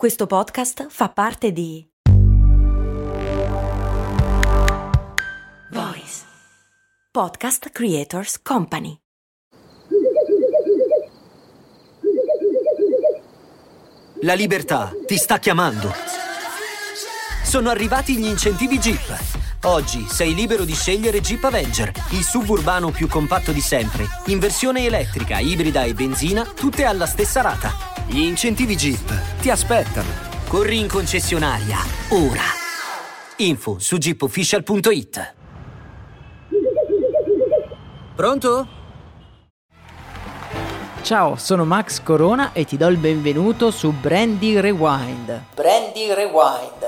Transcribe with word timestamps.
Questo 0.00 0.26
podcast 0.26 0.86
fa 0.88 1.10
parte 1.10 1.52
di 1.52 1.86
Voice 5.72 6.24
Podcast 7.10 7.68
Creators 7.68 8.40
Company. 8.40 8.98
La 14.22 14.32
libertà 14.32 14.90
ti 15.06 15.18
sta 15.18 15.38
chiamando. 15.38 15.92
Sono 17.44 17.68
arrivati 17.68 18.16
gli 18.16 18.24
incentivi 18.24 18.78
Jeep. 18.78 19.49
Oggi 19.64 20.06
sei 20.08 20.32
libero 20.32 20.64
di 20.64 20.72
scegliere 20.72 21.20
Jeep 21.20 21.44
Avenger, 21.44 21.92
il 22.12 22.22
suburbano 22.22 22.90
più 22.90 23.06
compatto 23.06 23.52
di 23.52 23.60
sempre, 23.60 24.06
in 24.28 24.38
versione 24.38 24.86
elettrica, 24.86 25.38
ibrida 25.38 25.82
e 25.82 25.92
benzina, 25.92 26.44
tutte 26.44 26.84
alla 26.84 27.04
stessa 27.04 27.42
rata. 27.42 27.70
Gli 28.06 28.20
incentivi 28.20 28.74
Jeep 28.74 29.38
ti 29.38 29.50
aspettano. 29.50 30.08
Corri 30.48 30.78
in 30.78 30.88
concessionaria, 30.88 31.76
ora. 32.08 32.40
Info 33.36 33.78
su 33.78 33.98
jeepofficial.it. 33.98 35.34
Pronto? 38.16 38.68
Ciao, 41.02 41.36
sono 41.36 41.66
Max 41.66 42.02
Corona 42.02 42.54
e 42.54 42.64
ti 42.64 42.78
do 42.78 42.86
il 42.86 42.96
benvenuto 42.96 43.70
su 43.70 43.90
Brandy 43.92 44.58
Rewind. 44.58 45.42
Brandy 45.54 46.14
Rewind 46.14 46.79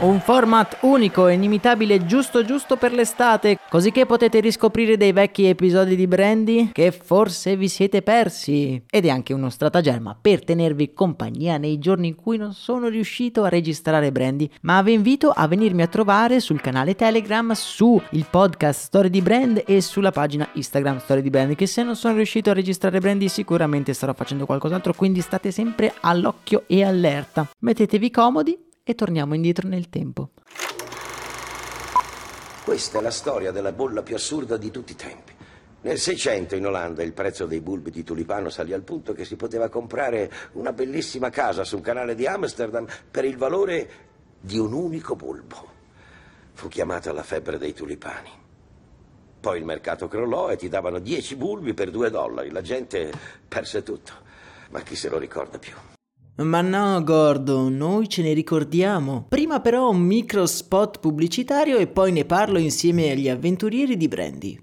Un 0.00 0.20
format 0.20 0.78
unico 0.82 1.26
e 1.26 1.32
inimitabile 1.32 2.06
giusto 2.06 2.44
giusto 2.44 2.76
per 2.76 2.92
l'estate, 2.92 3.58
così 3.68 3.90
che 3.90 4.06
potete 4.06 4.38
riscoprire 4.38 4.96
dei 4.96 5.10
vecchi 5.10 5.46
episodi 5.46 5.96
di 5.96 6.06
Brandy 6.06 6.70
che 6.70 6.92
forse 6.92 7.56
vi 7.56 7.66
siete 7.66 8.02
persi. 8.02 8.80
Ed 8.88 9.06
è 9.06 9.08
anche 9.08 9.32
uno 9.32 9.50
stratagemma 9.50 10.16
per 10.20 10.44
tenervi 10.44 10.92
compagnia 10.92 11.58
nei 11.58 11.80
giorni 11.80 12.06
in 12.06 12.14
cui 12.14 12.36
non 12.36 12.52
sono 12.52 12.86
riuscito 12.86 13.42
a 13.42 13.48
registrare 13.48 14.12
Brandy, 14.12 14.48
ma 14.60 14.80
vi 14.82 14.92
invito 14.92 15.30
a 15.30 15.48
venirmi 15.48 15.82
a 15.82 15.88
trovare 15.88 16.38
sul 16.38 16.60
canale 16.60 16.94
Telegram, 16.94 17.50
su 17.54 18.00
il 18.10 18.26
podcast 18.30 18.82
Story 18.82 19.10
di 19.10 19.20
Brand 19.20 19.64
e 19.66 19.80
sulla 19.80 20.12
pagina 20.12 20.48
Instagram 20.52 21.00
Story 21.00 21.22
di 21.22 21.30
Brand, 21.30 21.56
che 21.56 21.66
se 21.66 21.82
non 21.82 21.96
sono 21.96 22.14
riuscito 22.14 22.50
a 22.50 22.54
registrare 22.54 23.00
Brandy 23.00 23.26
sicuramente 23.26 23.92
starò 23.92 24.14
facendo 24.14 24.46
qualcos'altro, 24.46 24.94
quindi 24.94 25.22
state 25.22 25.50
sempre 25.50 25.92
all'occhio 26.02 26.62
e 26.68 26.84
allerta. 26.84 27.48
Mettetevi 27.58 28.10
comodi 28.12 28.66
e 28.88 28.94
torniamo 28.94 29.34
indietro 29.34 29.68
nel 29.68 29.90
tempo. 29.90 30.30
Questa 32.64 32.98
è 32.98 33.02
la 33.02 33.10
storia 33.10 33.52
della 33.52 33.72
bolla 33.72 34.02
più 34.02 34.14
assurda 34.14 34.56
di 34.56 34.70
tutti 34.70 34.92
i 34.92 34.96
tempi. 34.96 35.32
Nel 35.82 35.98
600 35.98 36.56
in 36.56 36.64
Olanda 36.64 37.02
il 37.02 37.12
prezzo 37.12 37.44
dei 37.44 37.60
bulbi 37.60 37.90
di 37.90 38.02
tulipano 38.02 38.48
salì 38.48 38.72
al 38.72 38.80
punto 38.80 39.12
che 39.12 39.26
si 39.26 39.36
poteva 39.36 39.68
comprare 39.68 40.32
una 40.52 40.72
bellissima 40.72 41.28
casa 41.28 41.64
sul 41.64 41.82
canale 41.82 42.14
di 42.14 42.26
Amsterdam 42.26 42.86
per 43.10 43.26
il 43.26 43.36
valore 43.36 43.90
di 44.40 44.56
un 44.56 44.72
unico 44.72 45.14
bulbo. 45.16 45.68
Fu 46.54 46.68
chiamata 46.68 47.12
la 47.12 47.22
febbre 47.22 47.58
dei 47.58 47.74
tulipani. 47.74 48.30
Poi 49.38 49.58
il 49.58 49.66
mercato 49.66 50.08
crollò 50.08 50.48
e 50.48 50.56
ti 50.56 50.70
davano 50.70 50.98
10 50.98 51.36
bulbi 51.36 51.74
per 51.74 51.90
2 51.90 52.08
dollari. 52.08 52.50
La 52.50 52.62
gente 52.62 53.12
perse 53.46 53.82
tutto. 53.82 54.12
Ma 54.70 54.80
chi 54.80 54.96
se 54.96 55.10
lo 55.10 55.18
ricorda 55.18 55.58
più? 55.58 55.74
Ma 56.40 56.60
no, 56.60 57.02
Gordon, 57.02 57.76
noi 57.76 58.08
ce 58.08 58.22
ne 58.22 58.32
ricordiamo. 58.32 59.26
Prima 59.28 59.58
però 59.58 59.90
un 59.90 59.98
micro 59.98 60.46
spot 60.46 61.00
pubblicitario 61.00 61.78
e 61.78 61.88
poi 61.88 62.12
ne 62.12 62.24
parlo 62.24 62.58
insieme 62.58 63.10
agli 63.10 63.28
avventurieri 63.28 63.96
di 63.96 64.06
Brandy. 64.06 64.60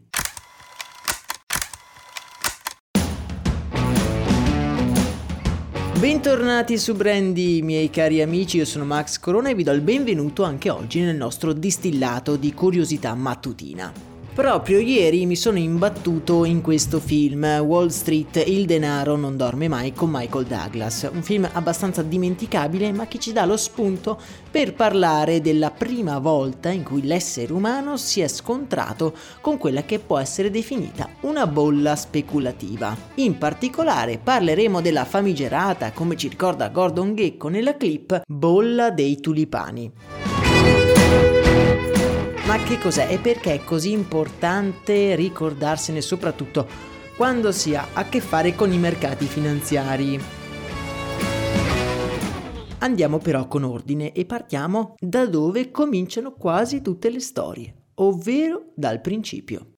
Bentornati 6.00 6.78
su 6.78 6.95
Brandy, 6.95 7.62
miei 7.62 7.89
cari 7.89 8.22
amici, 8.22 8.56
io 8.56 8.66
sono 8.66 8.86
Max 8.86 9.20
Corona 9.20 9.50
e 9.50 9.56
vi 9.56 9.64
do 9.64 9.73
il 9.73 9.82
benvenuto 9.82 10.44
anche 10.44 10.70
oggi 10.70 11.02
nel 11.02 11.17
nostro 11.17 11.52
distillato 11.52 12.38
di 12.38 12.54
curiosità 12.54 13.14
mattutina. 13.16 14.14
Proprio 14.36 14.80
ieri 14.80 15.26
mi 15.26 15.38
sono 15.38 15.58
imbattuto 15.58 16.44
in 16.44 16.60
questo 16.60 17.00
film, 17.00 17.46
Wall 17.46 17.88
Street, 17.88 18.44
il 18.46 18.66
denaro 18.66 19.16
non 19.16 19.38
dorme 19.38 19.70
mai 19.70 19.94
con 19.94 20.10
Michael 20.12 20.46
Douglas, 20.46 21.10
un 21.10 21.23
film 21.23 21.48
abbastanza 21.54 22.02
dimenticabile 22.02 22.92
ma 22.92 23.08
che 23.08 23.18
ci 23.18 23.32
dà 23.32 23.46
lo 23.46 23.56
spunto 23.56 24.20
per 24.52 24.73
parlare 24.73 25.40
della 25.40 25.72
prima 25.72 26.20
volta 26.20 26.68
in 26.68 26.84
cui 26.84 27.04
l'essere 27.06 27.54
umano 27.54 27.96
si 27.96 28.20
è 28.20 28.28
scontrato 28.28 29.16
con 29.40 29.58
quella 29.58 29.84
che 29.84 30.00
può 30.00 30.18
essere 30.18 30.52
definita 30.52 31.08
una 31.22 31.48
bolla 31.48 31.96
speculativa. 31.96 32.94
In 33.16 33.38
particolare 33.38 34.20
parleremo 34.22 34.82
della 34.82 35.06
famigerata, 35.06 35.94
come 35.94 36.17
ci 36.17 36.28
ricorda 36.28 36.67
Gordon 36.67 37.16
Gecko 37.16 37.48
nella 37.48 37.78
clip, 37.78 38.23
bolla 38.28 38.92
dei 38.92 39.17
tulipani. 39.22 39.92
Ma 42.45 42.58
che 42.60 42.78
cos'è 42.78 43.11
e 43.11 43.17
perché 43.17 43.56
è 43.56 43.64
così 43.64 43.92
importante 43.92 45.16
ricordarsene 45.16 46.00
soprattutto 46.00 46.67
quando 47.17 47.52
si 47.52 47.73
ha 47.73 47.88
a 47.94 48.06
che 48.06 48.22
fare 48.22 48.54
con 48.54 48.72
i 48.72 48.78
mercati 48.78 49.26
finanziari? 49.26 50.20
Andiamo 52.80 53.17
però 53.17 53.48
con 53.48 53.64
ordine 53.64 54.11
e 54.11 54.26
partiamo 54.26 54.94
da 55.00 55.26
dove 55.26 55.72
cominciano 55.72 56.34
quasi 56.34 56.84
tutte 56.84 57.10
le 57.10 57.20
storie, 57.20 57.73
ovvero 57.95 58.73
dal 58.76 59.02
principio. 59.02 59.72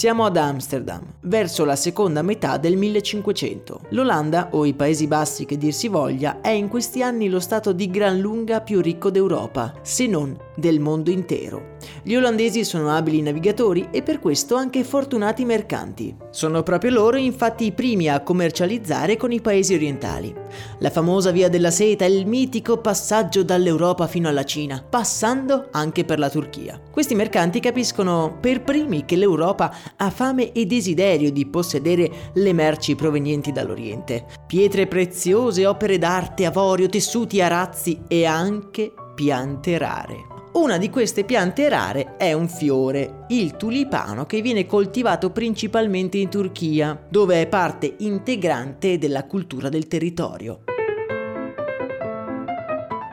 Siamo 0.00 0.24
ad 0.24 0.38
Amsterdam, 0.38 1.02
verso 1.24 1.66
la 1.66 1.76
seconda 1.76 2.22
metà 2.22 2.56
del 2.56 2.74
1500. 2.74 3.80
L'Olanda, 3.90 4.48
o 4.52 4.64
i 4.64 4.72
Paesi 4.72 5.06
Bassi 5.06 5.44
che 5.44 5.58
dir 5.58 5.74
si 5.74 5.88
voglia, 5.88 6.40
è 6.40 6.48
in 6.48 6.68
questi 6.68 7.02
anni 7.02 7.28
lo 7.28 7.38
stato 7.38 7.74
di 7.74 7.90
gran 7.90 8.18
lunga 8.18 8.62
più 8.62 8.80
ricco 8.80 9.10
d'Europa, 9.10 9.74
se 9.82 10.06
non 10.06 10.34
del 10.56 10.80
mondo 10.80 11.10
intero. 11.10 11.76
Gli 12.02 12.14
olandesi 12.14 12.64
sono 12.64 12.90
abili 12.90 13.22
navigatori 13.22 13.88
e 13.90 14.02
per 14.02 14.18
questo 14.20 14.54
anche 14.54 14.84
fortunati 14.84 15.44
mercanti. 15.44 16.14
Sono 16.30 16.62
proprio 16.62 16.90
loro 16.90 17.16
infatti 17.16 17.66
i 17.66 17.72
primi 17.72 18.08
a 18.08 18.20
commercializzare 18.20 19.16
con 19.16 19.32
i 19.32 19.40
paesi 19.40 19.74
orientali. 19.74 20.34
La 20.78 20.90
famosa 20.90 21.30
via 21.30 21.48
della 21.48 21.70
seta 21.70 22.04
è 22.04 22.08
il 22.08 22.26
mitico 22.26 22.78
passaggio 22.78 23.42
dall'Europa 23.42 24.06
fino 24.06 24.28
alla 24.28 24.44
Cina, 24.44 24.84
passando 24.88 25.68
anche 25.70 26.04
per 26.04 26.18
la 26.18 26.30
Turchia. 26.30 26.80
Questi 26.90 27.14
mercanti 27.14 27.60
capiscono 27.60 28.38
per 28.40 28.62
primi 28.62 29.04
che 29.04 29.16
l'Europa 29.16 29.74
ha 29.96 30.10
fame 30.10 30.52
e 30.52 30.66
desiderio 30.66 31.30
di 31.30 31.46
possedere 31.46 32.10
le 32.34 32.52
merci 32.52 32.94
provenienti 32.94 33.52
dall'Oriente. 33.52 34.26
Pietre 34.46 34.86
preziose, 34.86 35.66
opere 35.66 35.98
d'arte, 35.98 36.44
avorio, 36.44 36.88
tessuti, 36.88 37.40
arazzi 37.40 38.02
e 38.08 38.24
anche 38.24 38.92
piante 39.14 39.78
rare. 39.78 40.39
Una 40.52 40.78
di 40.78 40.90
queste 40.90 41.24
piante 41.24 41.68
rare 41.68 42.16
è 42.16 42.32
un 42.32 42.48
fiore, 42.48 43.24
il 43.28 43.56
tulipano, 43.56 44.26
che 44.26 44.42
viene 44.42 44.66
coltivato 44.66 45.30
principalmente 45.30 46.18
in 46.18 46.28
Turchia, 46.28 47.06
dove 47.08 47.40
è 47.40 47.46
parte 47.46 47.94
integrante 47.98 48.98
della 48.98 49.26
cultura 49.26 49.68
del 49.68 49.86
territorio. 49.86 50.64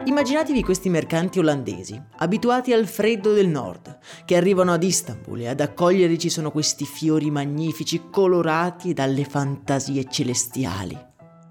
Immaginatevi 0.05 0.63
questi 0.63 0.89
mercanti 0.89 1.37
olandesi, 1.37 2.01
abituati 2.17 2.73
al 2.73 2.87
freddo 2.87 3.33
del 3.33 3.47
nord, 3.47 3.99
che 4.25 4.35
arrivano 4.35 4.73
ad 4.73 4.81
Istanbul 4.81 5.41
e 5.41 5.47
ad 5.47 5.59
accoglierli 5.59 6.17
ci 6.17 6.29
sono 6.29 6.49
questi 6.49 6.85
fiori 6.85 7.29
magnifici 7.29 8.01
colorati 8.09 8.93
dalle 8.93 9.25
fantasie 9.25 10.05
celestiali. 10.09 10.97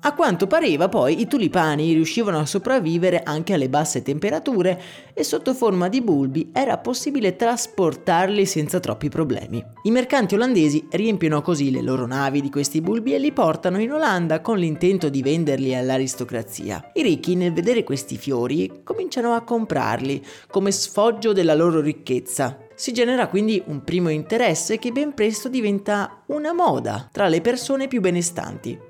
A 0.06 0.15
quanto 0.15 0.47
pareva 0.47 0.89
poi 0.89 1.21
i 1.21 1.27
tulipani 1.27 1.93
riuscivano 1.93 2.39
a 2.39 2.47
sopravvivere 2.47 3.25
anche 3.25 3.55
alle 3.55 3.69
basse 3.69 4.03
temperature 4.03 4.81
e 5.12 5.25
sotto 5.25 5.53
forma 5.53 5.89
di 5.89 6.00
bulbi 6.00 6.50
era 6.53 6.78
possibile 6.78 7.34
trasportarli 7.34 8.47
senza 8.47 8.78
troppi 8.78 9.09
problemi. 9.09 9.61
I 9.83 9.91
mercanti 9.91 10.37
olandesi 10.37 10.87
riempiono 10.93 11.43
così 11.43 11.73
le 11.73 11.82
loro 11.82 12.06
navi 12.06 12.41
di 12.41 12.50
questi 12.50 12.81
bulbi 12.81 13.14
e 13.14 13.19
li 13.19 13.32
portano 13.32 13.81
in 13.81 13.91
Olanda 13.91 14.41
con 14.43 14.58
l'intento 14.58 15.08
di 15.08 15.23
venderli 15.23 15.75
all'aristocrazia. 15.75 16.93
I 16.94 17.03
ricchi 17.03 17.35
nel 17.35 17.53
vedere 17.53 17.82
questi 17.82 18.17
fiori 18.17 18.82
cominciano 18.85 19.32
a 19.32 19.43
comprarli 19.43 20.25
come 20.49 20.70
sfoggio 20.70 21.32
della 21.32 21.55
loro 21.56 21.81
ricchezza 21.81 22.58
si 22.76 22.93
genera 22.93 23.26
quindi 23.26 23.61
un 23.69 23.82
primo 23.82 24.11
interesse 24.11 24.79
che 24.79 24.93
ben 24.93 25.14
presto 25.14 25.49
diventa 25.49 26.23
una 26.26 26.53
moda 26.53 27.08
tra 27.11 27.26
le 27.26 27.41
persone 27.41 27.88
più 27.88 28.03
benestanti. 28.03 28.86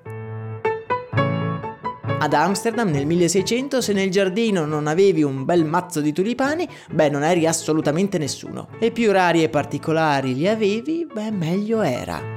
Ad 2.19 2.33
Amsterdam 2.33 2.89
nel 2.89 3.05
1600 3.05 3.83
se 3.83 3.93
nel 3.93 4.11
giardino 4.11 4.65
non 4.65 4.87
avevi 4.87 5.23
un 5.23 5.45
bel 5.45 5.67
mazzo 5.67 6.01
di 6.01 6.13
tulipani, 6.13 6.67
beh 6.91 7.11
non 7.11 7.23
eri 7.23 7.47
assolutamente 7.47 8.17
nessuno. 8.17 8.69
E 8.81 8.91
più 8.91 9.13
rari 9.13 9.43
e 9.43 9.51
particolari 9.51 10.35
li 10.35 10.49
avevi, 10.49 11.07
beh 11.13 11.31
meglio 11.31 11.83
era. 11.83 12.35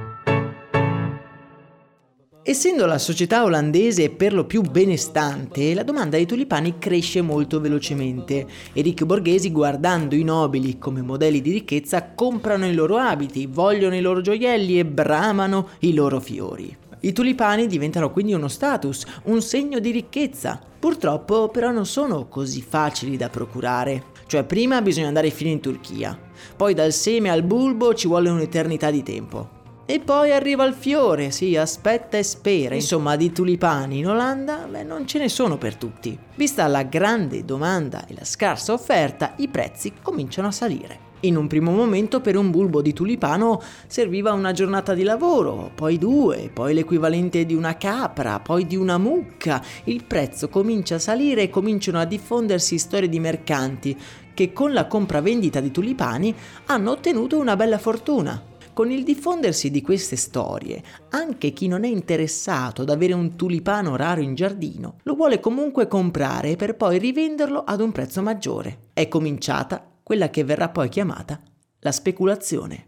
Essendo 2.42 2.84
la 2.84 2.98
società 2.98 3.42
olandese 3.42 4.10
per 4.10 4.34
lo 4.34 4.44
più 4.44 4.60
benestante, 4.60 5.72
la 5.72 5.82
domanda 5.82 6.16
dei 6.16 6.26
tulipani 6.26 6.78
cresce 6.78 7.22
molto 7.22 7.58
velocemente 7.58 8.46
e 8.72 8.82
ricchi 8.82 9.06
borghesi, 9.06 9.50
guardando 9.50 10.14
i 10.14 10.22
nobili 10.22 10.78
come 10.78 11.00
modelli 11.00 11.40
di 11.40 11.52
ricchezza, 11.52 12.12
comprano 12.14 12.66
i 12.66 12.74
loro 12.74 12.98
abiti, 12.98 13.46
vogliono 13.46 13.96
i 13.96 14.00
loro 14.00 14.20
gioielli 14.20 14.78
e 14.78 14.84
bramano 14.84 15.68
i 15.80 15.94
loro 15.94 16.20
fiori. 16.20 16.76
I 17.00 17.12
tulipani 17.12 17.66
diventano 17.66 18.10
quindi 18.10 18.34
uno 18.34 18.48
status, 18.48 19.04
un 19.24 19.40
segno 19.40 19.78
di 19.78 19.90
ricchezza. 19.90 20.60
Purtroppo 20.78 21.48
però 21.48 21.70
non 21.70 21.86
sono 21.86 22.28
così 22.28 22.62
facili 22.62 23.16
da 23.16 23.28
procurare. 23.28 24.04
Cioè 24.26 24.44
prima 24.44 24.82
bisogna 24.82 25.08
andare 25.08 25.30
fino 25.30 25.50
in 25.50 25.60
Turchia, 25.60 26.18
poi 26.56 26.74
dal 26.74 26.92
seme 26.92 27.30
al 27.30 27.42
bulbo 27.42 27.94
ci 27.94 28.06
vuole 28.06 28.28
un'eternità 28.28 28.90
di 28.90 29.02
tempo. 29.02 29.59
E 29.90 29.98
poi 29.98 30.30
arriva 30.30 30.64
il 30.66 30.74
fiore, 30.74 31.32
sì, 31.32 31.56
aspetta 31.56 32.16
e 32.16 32.22
spera. 32.22 32.76
Insomma, 32.76 33.16
di 33.16 33.32
tulipani 33.32 33.98
in 33.98 34.06
Olanda 34.06 34.68
beh, 34.70 34.84
non 34.84 35.04
ce 35.04 35.18
ne 35.18 35.28
sono 35.28 35.58
per 35.58 35.74
tutti. 35.74 36.16
Vista 36.36 36.64
la 36.68 36.84
grande 36.84 37.44
domanda 37.44 38.06
e 38.06 38.14
la 38.16 38.24
scarsa 38.24 38.72
offerta, 38.72 39.32
i 39.38 39.48
prezzi 39.48 39.94
cominciano 40.00 40.46
a 40.46 40.52
salire. 40.52 40.98
In 41.22 41.36
un 41.36 41.48
primo 41.48 41.72
momento 41.72 42.20
per 42.20 42.36
un 42.36 42.52
bulbo 42.52 42.82
di 42.82 42.92
tulipano 42.92 43.60
serviva 43.88 44.32
una 44.32 44.52
giornata 44.52 44.94
di 44.94 45.02
lavoro, 45.02 45.72
poi 45.74 45.98
due, 45.98 46.52
poi 46.54 46.72
l'equivalente 46.72 47.44
di 47.44 47.56
una 47.56 47.76
capra, 47.76 48.38
poi 48.38 48.68
di 48.68 48.76
una 48.76 48.96
mucca. 48.96 49.60
Il 49.84 50.04
prezzo 50.04 50.48
comincia 50.48 50.94
a 50.94 51.00
salire 51.00 51.42
e 51.42 51.50
cominciano 51.50 51.98
a 51.98 52.04
diffondersi 52.04 52.78
storie 52.78 53.08
di 53.08 53.18
mercanti 53.18 53.98
che 54.32 54.52
con 54.52 54.72
la 54.72 54.86
compravendita 54.86 55.58
di 55.58 55.72
tulipani 55.72 56.32
hanno 56.66 56.92
ottenuto 56.92 57.40
una 57.40 57.56
bella 57.56 57.78
fortuna. 57.78 58.49
Con 58.80 58.90
il 58.90 59.04
diffondersi 59.04 59.70
di 59.70 59.82
queste 59.82 60.16
storie, 60.16 60.82
anche 61.10 61.52
chi 61.52 61.68
non 61.68 61.84
è 61.84 61.88
interessato 61.88 62.80
ad 62.80 62.88
avere 62.88 63.12
un 63.12 63.36
tulipano 63.36 63.94
raro 63.94 64.22
in 64.22 64.34
giardino, 64.34 64.96
lo 65.02 65.16
vuole 65.16 65.38
comunque 65.38 65.86
comprare 65.86 66.56
per 66.56 66.76
poi 66.76 66.96
rivenderlo 66.96 67.62
ad 67.62 67.82
un 67.82 67.92
prezzo 67.92 68.22
maggiore. 68.22 68.84
È 68.94 69.06
cominciata 69.06 69.86
quella 70.02 70.30
che 70.30 70.44
verrà 70.44 70.70
poi 70.70 70.88
chiamata 70.88 71.38
la 71.80 71.92
speculazione. 71.92 72.86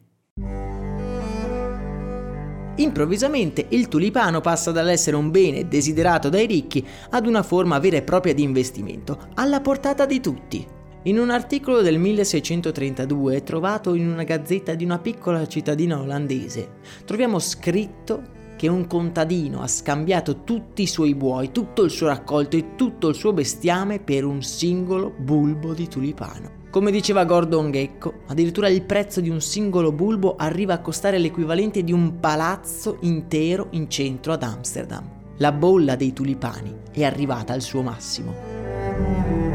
Improvvisamente 2.77 3.67
il 3.69 3.89
tulipano 3.89 4.41
passa 4.41 4.71
dall'essere 4.71 5.17
un 5.17 5.31
bene 5.31 5.69
desiderato 5.69 6.31
dai 6.31 6.47
ricchi 6.47 6.83
ad 7.11 7.27
una 7.27 7.43
forma 7.43 7.79
vera 7.79 7.99
e 7.99 8.03
propria 8.03 8.33
di 8.33 8.43
investimento, 8.43 9.29
alla 9.35 9.61
portata 9.61 10.07
di 10.07 10.21
tutti. 10.21 10.72
In 11.05 11.19
un 11.19 11.31
articolo 11.31 11.83
del 11.83 11.99
1632 11.99 13.43
trovato 13.43 13.95
in 13.95 14.09
una 14.09 14.23
gazzetta 14.23 14.75
di 14.75 14.85
una 14.85 15.01
piccola 15.01 15.49
cittadina 15.49 15.99
olandese, 15.99 16.75
troviamo 17.05 17.41
scritto 17.41 18.23
che 18.57 18.69
un 18.69 18.87
contadino 18.87 19.63
ha 19.63 19.67
scambiato 19.67 20.45
tutti 20.45 20.83
i 20.83 20.87
suoi 20.87 21.17
buoi, 21.17 21.51
tutto 21.51 21.83
il 21.83 21.91
suo 21.91 22.07
raccolto 22.07 22.57
e 22.57 22.77
tutto 22.77 23.09
il 23.09 23.17
suo 23.17 23.33
bestiame 23.33 23.99
per 23.99 24.25
un 24.25 24.43
singolo 24.43 25.13
bulbo 25.19 25.75
di 25.75 25.89
tulipano. 25.89 26.61
Come 26.71 26.93
diceva 26.93 27.25
Gordon 27.25 27.73
Gecko, 27.73 28.21
addirittura 28.29 28.69
il 28.69 28.85
prezzo 28.85 29.21
di 29.21 29.29
un 29.29 29.41
singolo 29.41 29.91
bulbo 29.91 30.37
arriva 30.37 30.75
a 30.75 30.81
costare 30.81 31.19
l'equivalente 31.19 31.83
di 31.83 31.93
un 31.93 32.21
palazzo 32.21 32.99
intero 33.01 33.67
in 33.71 33.91
centro 33.91 34.35
ad 34.35 34.45
Amsterdam. 34.45 35.05
La 35.39 35.51
bolla 35.51 35.97
dei 35.97 36.13
tulipani 36.13 36.73
è 36.93 37.03
arrivata 37.03 37.53
al 37.53 37.61
suo 37.61 37.83
massimo. 37.83 39.52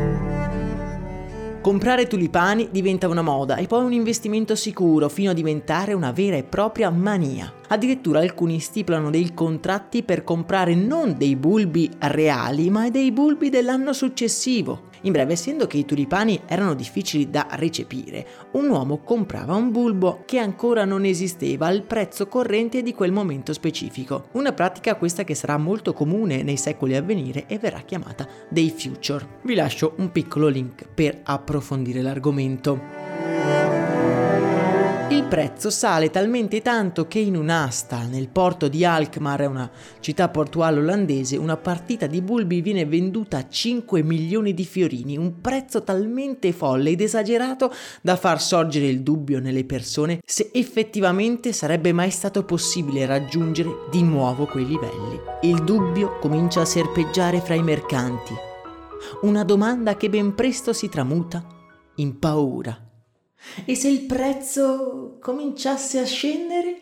Comprare 1.62 2.08
tulipani 2.08 2.70
diventa 2.72 3.10
una 3.10 3.22
moda 3.22 3.58
e 3.58 3.68
poi 3.68 3.84
un 3.84 3.92
investimento 3.92 4.56
sicuro 4.56 5.10
fino 5.10 5.32
a 5.32 5.34
diventare 5.34 5.94
una 5.94 6.12
vera 6.12 6.38
e 6.38 6.44
propria 6.44 6.90
mania. 6.90 7.52
Addirittura 7.68 8.20
alcuni 8.20 8.60
stipulano 8.60 9.10
dei 9.10 9.34
contratti 9.34 10.04
per 10.04 10.24
comprare 10.24 10.76
non 10.76 11.18
dei 11.18 11.36
bulbi 11.36 11.90
reali, 12.00 12.70
ma 12.70 12.90
dei 12.90 13.12
bulbi 13.12 13.50
dell'anno 13.50 13.92
successivo. 13.92 14.84
In 15.02 15.12
breve, 15.12 15.34
essendo 15.34 15.68
che 15.68 15.78
i 15.78 15.86
tulipani 15.86 16.42
erano 16.46 16.74
difficili 16.74 17.30
da 17.30 17.48
recepire, 17.52 18.26
un 18.52 18.70
uomo 18.70 19.00
comprava 19.00 19.56
un 19.56 19.72
bulbo 19.72 20.24
che 20.26 20.40
ancora 20.40 20.86
non 20.86 21.06
esisteva 21.06 21.68
al 21.68 21.84
prezzo 21.84 22.28
corrente 22.28 22.82
di 22.82 22.94
quel 22.94 23.12
momento 23.12 23.54
specifico. 23.54 24.30
Una 24.34 24.54
pratica 24.54 24.96
questa 24.96 25.24
che 25.24 25.36
sarà 25.36 25.58
molto 25.58 25.94
comune 25.94 26.44
nei 26.44 26.58
secoli 26.58 26.96
a 26.96 27.02
venire 27.02 27.46
e 27.48 27.58
verrà 27.58 27.80
chiamata 27.82 28.28
dei 28.50 28.70
future. 28.70 29.40
Vi 29.44 29.56
lascio 29.56 29.94
un 29.98 30.12
piccolo 30.12 30.48
link 30.48 30.88
per 30.88 31.20
approfondire 31.24 32.02
l'argomento. 32.02 32.97
Il 35.18 35.24
prezzo 35.24 35.72
sale 35.72 36.12
talmente 36.12 36.62
tanto 36.62 37.08
che 37.08 37.18
in 37.18 37.36
un'asta 37.36 38.04
nel 38.04 38.30
porto 38.30 38.68
di 38.68 38.86
Alkmaar, 38.86 39.50
una 39.50 39.72
città 40.00 40.30
portuale 40.30 40.80
olandese, 40.80 41.38
una 41.38 41.58
partita 41.58 42.06
di 42.06 42.22
bulbi 42.22 42.62
viene 42.62 42.86
venduta 42.86 43.38
a 43.38 43.48
5 43.50 44.04
milioni 44.04 44.54
di 44.54 44.64
fiorini, 44.64 45.18
un 45.18 45.42
prezzo 45.42 45.82
talmente 45.82 46.54
folle 46.54 46.92
ed 46.92 47.02
esagerato 47.02 47.74
da 48.00 48.16
far 48.16 48.40
sorgere 48.40 48.86
il 48.86 49.02
dubbio 49.02 49.40
nelle 49.40 49.66
persone 49.66 50.20
se 50.24 50.52
effettivamente 50.54 51.52
sarebbe 51.52 51.92
mai 51.92 52.12
stato 52.12 52.46
possibile 52.46 53.08
raggiungere 53.08 53.88
di 53.90 54.04
nuovo 54.04 54.46
quei 54.46 54.68
livelli. 54.68 55.20
Il 55.42 55.64
dubbio 55.64 56.20
comincia 56.20 56.62
a 56.62 56.66
serpeggiare 56.66 57.42
fra 57.42 57.56
i 57.56 57.64
mercanti. 57.64 58.36
Una 59.24 59.44
domanda 59.44 59.98
che 59.98 60.10
ben 60.10 60.36
presto 60.36 60.74
si 60.74 60.88
tramuta 60.90 61.44
in 61.96 62.20
paura. 62.20 62.87
E 63.66 63.76
se 63.76 63.88
il 63.88 64.06
prezzo 64.06 65.18
cominciasse 65.20 66.00
a 66.00 66.06
scendere? 66.06 66.82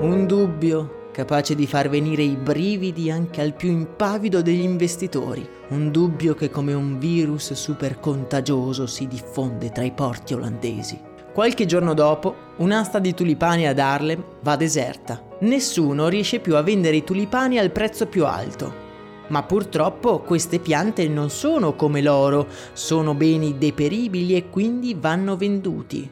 Un 0.00 0.26
dubbio 0.26 1.10
capace 1.12 1.56
di 1.56 1.66
far 1.66 1.88
venire 1.88 2.22
i 2.22 2.36
brividi 2.36 3.10
anche 3.10 3.40
al 3.40 3.54
più 3.54 3.70
impavido 3.70 4.40
degli 4.40 4.62
investitori, 4.62 5.46
un 5.70 5.90
dubbio 5.90 6.34
che 6.34 6.48
come 6.48 6.74
un 6.74 6.98
virus 6.98 7.52
super 7.54 7.98
contagioso 7.98 8.86
si 8.86 9.08
diffonde 9.08 9.70
tra 9.70 9.82
i 9.82 9.92
porti 9.92 10.34
olandesi. 10.34 11.00
Qualche 11.34 11.66
giorno 11.66 11.94
dopo, 11.94 12.34
un'asta 12.58 12.98
di 12.98 13.14
tulipani 13.14 13.66
ad 13.66 13.78
Harlem 13.78 14.24
va 14.42 14.56
deserta. 14.56 15.22
Nessuno 15.40 16.08
riesce 16.08 16.40
più 16.40 16.56
a 16.56 16.62
vendere 16.62 16.96
i 16.96 17.04
tulipani 17.04 17.58
al 17.58 17.70
prezzo 17.70 18.06
più 18.06 18.24
alto. 18.24 18.86
Ma 19.28 19.42
purtroppo 19.42 20.20
queste 20.20 20.58
piante 20.58 21.06
non 21.08 21.30
sono 21.30 21.74
come 21.74 22.00
l'oro, 22.00 22.48
sono 22.72 23.14
beni 23.14 23.58
deperibili 23.58 24.34
e 24.34 24.48
quindi 24.48 24.94
vanno 24.98 25.36
venduti. 25.36 26.10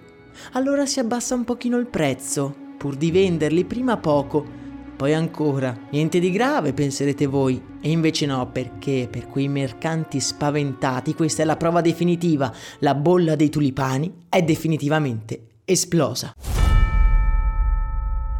Allora 0.52 0.86
si 0.86 1.00
abbassa 1.00 1.34
un 1.34 1.44
pochino 1.44 1.78
il 1.78 1.86
prezzo, 1.86 2.54
pur 2.76 2.94
di 2.96 3.10
venderli 3.10 3.64
prima 3.64 3.96
poco. 3.96 4.64
Poi 4.96 5.12
ancora, 5.12 5.76
niente 5.90 6.18
di 6.18 6.30
grave, 6.30 6.72
penserete 6.72 7.26
voi. 7.26 7.62
E 7.80 7.90
invece 7.90 8.24
no, 8.24 8.50
perché 8.50 9.08
per 9.10 9.26
quei 9.28 9.48
mercanti 9.48 10.20
spaventati 10.20 11.14
questa 11.14 11.42
è 11.42 11.44
la 11.44 11.56
prova 11.56 11.82
definitiva. 11.82 12.52
La 12.78 12.94
bolla 12.94 13.36
dei 13.36 13.50
tulipani 13.50 14.12
è 14.28 14.42
definitivamente 14.42 15.58
esplosa. 15.64 16.32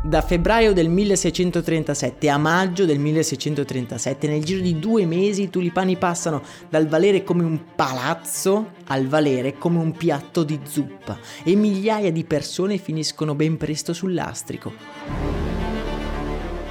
Da 0.06 0.22
febbraio 0.22 0.72
del 0.72 0.88
1637 0.88 2.28
a 2.28 2.38
maggio 2.38 2.84
del 2.84 3.00
1637, 3.00 4.28
nel 4.28 4.44
giro 4.44 4.60
di 4.60 4.78
due 4.78 5.04
mesi, 5.04 5.42
i 5.42 5.50
tulipani 5.50 5.96
passano 5.96 6.42
dal 6.68 6.86
valere 6.86 7.24
come 7.24 7.42
un 7.42 7.74
palazzo 7.74 8.74
al 8.86 9.08
valere 9.08 9.58
come 9.58 9.78
un 9.78 9.90
piatto 9.90 10.44
di 10.44 10.60
zuppa 10.62 11.18
e 11.42 11.56
migliaia 11.56 12.12
di 12.12 12.22
persone 12.22 12.78
finiscono 12.78 13.34
ben 13.34 13.56
presto 13.56 13.92
sul 13.92 14.14
lastrico. 14.14 14.72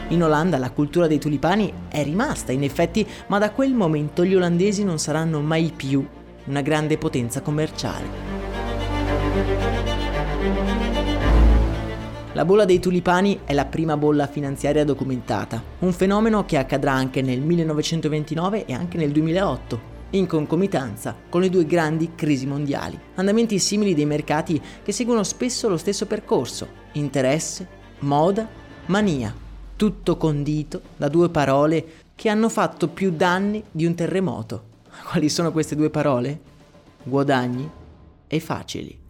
In 0.07 0.23
Olanda 0.23 0.57
la 0.57 0.71
cultura 0.71 1.07
dei 1.07 1.19
tulipani 1.19 1.73
è 1.89 2.05
rimasta, 2.05 2.53
in 2.53 2.63
effetti, 2.63 3.05
ma 3.27 3.37
da 3.37 3.51
quel 3.51 3.73
momento 3.73 4.23
gli 4.23 4.33
olandesi 4.33 4.85
non 4.85 4.97
saranno 4.97 5.41
mai 5.41 5.73
più 5.75 6.07
una 6.45 6.61
grande 6.61 6.97
potenza 6.97 7.41
commerciale. 7.41 8.45
La 12.35 12.43
bolla 12.43 12.65
dei 12.65 12.81
tulipani 12.81 13.39
è 13.45 13.53
la 13.53 13.63
prima 13.63 13.95
bolla 13.95 14.27
finanziaria 14.27 14.83
documentata, 14.83 15.63
un 15.79 15.93
fenomeno 15.93 16.43
che 16.43 16.57
accadrà 16.57 16.91
anche 16.91 17.21
nel 17.21 17.39
1929 17.39 18.65
e 18.65 18.73
anche 18.73 18.97
nel 18.97 19.13
2008, 19.13 19.79
in 20.09 20.27
concomitanza 20.27 21.15
con 21.29 21.39
le 21.39 21.49
due 21.49 21.65
grandi 21.65 22.11
crisi 22.13 22.45
mondiali. 22.45 22.99
Andamenti 23.15 23.57
simili 23.57 23.93
dei 23.93 24.05
mercati 24.05 24.61
che 24.83 24.91
seguono 24.91 25.23
spesso 25.23 25.69
lo 25.69 25.77
stesso 25.77 26.07
percorso, 26.07 26.67
interesse, 26.91 27.65
moda, 27.99 28.45
mania, 28.87 29.33
tutto 29.77 30.17
condito 30.17 30.81
da 30.97 31.07
due 31.07 31.29
parole 31.29 31.85
che 32.15 32.27
hanno 32.27 32.49
fatto 32.49 32.89
più 32.89 33.11
danni 33.11 33.63
di 33.71 33.85
un 33.85 33.95
terremoto. 33.95 34.63
Quali 35.09 35.29
sono 35.29 35.53
queste 35.53 35.77
due 35.77 35.89
parole? 35.89 36.37
Guadagni 37.01 37.69
e 38.27 38.39
facili. 38.41 39.03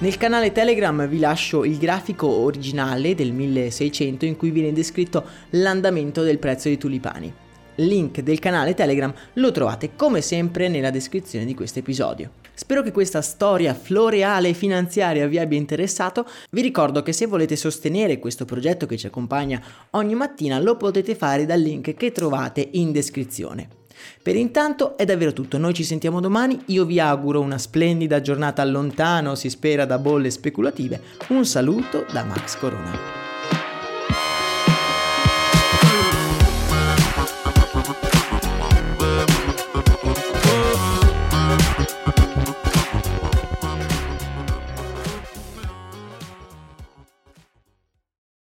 Nel 0.00 0.16
canale 0.16 0.50
Telegram 0.50 1.06
vi 1.06 1.18
lascio 1.18 1.62
il 1.62 1.76
grafico 1.76 2.26
originale 2.26 3.14
del 3.14 3.32
1600 3.32 4.24
in 4.24 4.34
cui 4.34 4.50
viene 4.50 4.72
descritto 4.72 5.22
l'andamento 5.50 6.22
del 6.22 6.38
prezzo 6.38 6.68
dei 6.68 6.78
tulipani. 6.78 7.30
Link 7.74 8.20
del 8.20 8.38
canale 8.38 8.72
Telegram 8.72 9.12
lo 9.34 9.52
trovate 9.52 9.90
come 9.96 10.22
sempre 10.22 10.68
nella 10.68 10.88
descrizione 10.88 11.44
di 11.44 11.54
questo 11.54 11.80
episodio. 11.80 12.30
Spero 12.54 12.80
che 12.80 12.92
questa 12.92 13.20
storia 13.20 13.74
floreale 13.74 14.48
e 14.48 14.54
finanziaria 14.54 15.26
vi 15.26 15.38
abbia 15.38 15.58
interessato. 15.58 16.24
Vi 16.48 16.62
ricordo 16.62 17.02
che 17.02 17.12
se 17.12 17.26
volete 17.26 17.54
sostenere 17.56 18.18
questo 18.18 18.46
progetto 18.46 18.86
che 18.86 18.96
ci 18.96 19.06
accompagna 19.06 19.62
ogni 19.90 20.14
mattina 20.14 20.58
lo 20.60 20.78
potete 20.78 21.14
fare 21.14 21.44
dal 21.44 21.60
link 21.60 21.92
che 21.92 22.10
trovate 22.10 22.66
in 22.72 22.90
descrizione. 22.90 23.79
Per 24.22 24.36
intanto 24.36 24.96
è 24.96 25.04
davvero 25.04 25.32
tutto, 25.32 25.58
noi 25.58 25.74
ci 25.74 25.84
sentiamo 25.84 26.20
domani, 26.20 26.60
io 26.66 26.84
vi 26.84 27.00
auguro 27.00 27.40
una 27.40 27.58
splendida 27.58 28.20
giornata 28.20 28.64
lontano, 28.64 29.34
si 29.34 29.48
spera 29.50 29.84
da 29.84 29.98
bolle 29.98 30.30
speculative, 30.30 31.00
un 31.28 31.44
saluto 31.44 32.04
da 32.12 32.24
Max 32.24 32.58
Corona. 32.58 33.19